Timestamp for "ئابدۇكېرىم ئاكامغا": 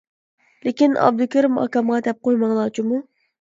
1.01-2.01